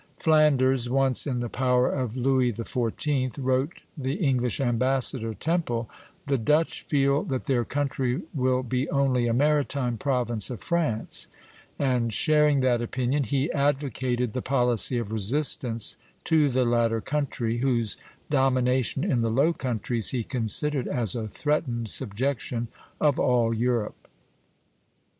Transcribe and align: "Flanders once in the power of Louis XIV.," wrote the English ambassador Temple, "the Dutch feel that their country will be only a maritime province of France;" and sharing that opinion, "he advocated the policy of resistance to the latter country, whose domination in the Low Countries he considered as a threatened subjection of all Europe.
"Flanders 0.17 0.89
once 0.89 1.27
in 1.27 1.41
the 1.41 1.47
power 1.47 1.87
of 1.91 2.17
Louis 2.17 2.51
XIV.," 2.51 3.33
wrote 3.37 3.81
the 3.95 4.13
English 4.15 4.59
ambassador 4.59 5.31
Temple, 5.35 5.87
"the 6.25 6.39
Dutch 6.39 6.81
feel 6.81 7.21
that 7.25 7.43
their 7.43 7.63
country 7.63 8.23
will 8.33 8.63
be 8.63 8.89
only 8.89 9.27
a 9.27 9.33
maritime 9.35 9.99
province 9.99 10.49
of 10.49 10.59
France;" 10.63 11.27
and 11.77 12.11
sharing 12.11 12.61
that 12.61 12.81
opinion, 12.81 13.25
"he 13.25 13.51
advocated 13.51 14.33
the 14.33 14.41
policy 14.41 14.97
of 14.97 15.11
resistance 15.11 15.97
to 16.23 16.49
the 16.49 16.65
latter 16.65 16.99
country, 16.99 17.59
whose 17.59 17.95
domination 18.31 19.03
in 19.03 19.21
the 19.21 19.29
Low 19.29 19.53
Countries 19.53 20.09
he 20.09 20.23
considered 20.23 20.87
as 20.87 21.15
a 21.15 21.27
threatened 21.27 21.89
subjection 21.89 22.69
of 22.99 23.19
all 23.19 23.53
Europe. 23.53 24.07